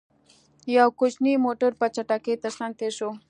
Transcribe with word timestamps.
يو 0.75 0.87
کوچينی 0.99 1.33
موټر، 1.45 1.71
په 1.79 1.85
چټکۍ 1.95 2.35
تر 2.43 2.51
څنګ 2.59 2.71
تېر 2.79 2.91
شو. 2.97 3.09